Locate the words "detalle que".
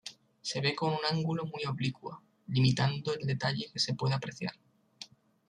3.27-3.77